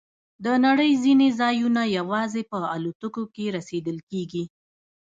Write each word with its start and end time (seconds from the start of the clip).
د 0.45 0.45
نړۍ 0.65 0.91
ځینې 1.03 1.27
ځایونه 1.39 1.81
یوازې 1.97 2.41
په 2.51 2.57
الوتکو 2.75 3.23
کې 3.35 3.45
رسیدل 3.57 3.97
کېږي. 4.09 4.43